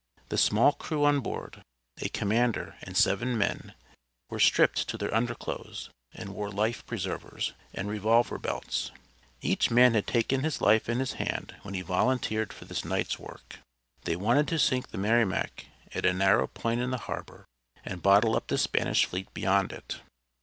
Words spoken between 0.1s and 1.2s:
The small crew on